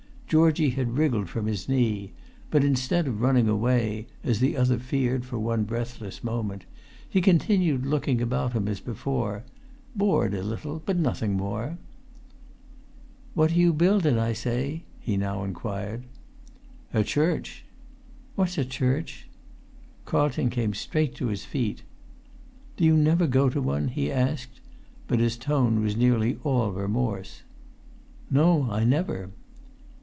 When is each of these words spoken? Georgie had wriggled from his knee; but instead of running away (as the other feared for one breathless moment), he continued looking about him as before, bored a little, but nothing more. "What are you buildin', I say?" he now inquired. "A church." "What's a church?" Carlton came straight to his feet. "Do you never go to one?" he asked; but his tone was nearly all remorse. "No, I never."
Georgie 0.27 0.69
had 0.69 0.95
wriggled 0.97 1.27
from 1.27 1.45
his 1.45 1.67
knee; 1.67 2.13
but 2.49 2.63
instead 2.63 3.05
of 3.05 3.19
running 3.19 3.49
away 3.49 4.07
(as 4.23 4.39
the 4.39 4.55
other 4.55 4.79
feared 4.79 5.25
for 5.25 5.37
one 5.37 5.65
breathless 5.65 6.23
moment), 6.23 6.63
he 7.09 7.19
continued 7.19 7.85
looking 7.85 8.21
about 8.21 8.53
him 8.53 8.65
as 8.69 8.79
before, 8.79 9.43
bored 9.93 10.33
a 10.33 10.41
little, 10.41 10.81
but 10.85 10.95
nothing 10.95 11.33
more. 11.33 11.77
"What 13.33 13.51
are 13.51 13.55
you 13.59 13.73
buildin', 13.73 14.17
I 14.17 14.31
say?" 14.31 14.83
he 15.01 15.17
now 15.17 15.43
inquired. 15.43 16.05
"A 16.93 17.03
church." 17.03 17.65
"What's 18.35 18.57
a 18.57 18.63
church?" 18.63 19.27
Carlton 20.05 20.49
came 20.49 20.73
straight 20.73 21.13
to 21.15 21.27
his 21.27 21.43
feet. 21.43 21.83
"Do 22.77 22.85
you 22.85 22.95
never 22.95 23.27
go 23.27 23.49
to 23.49 23.61
one?" 23.61 23.89
he 23.89 24.09
asked; 24.09 24.61
but 25.09 25.19
his 25.19 25.35
tone 25.35 25.83
was 25.83 25.97
nearly 25.97 26.39
all 26.45 26.71
remorse. 26.71 27.43
"No, 28.29 28.67
I 28.71 28.85
never." 28.85 29.31